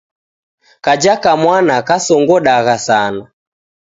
Kaja 0.83 1.13
kamwana 1.23 1.75
kasongodagha 1.87 2.77
sana. 2.87 3.23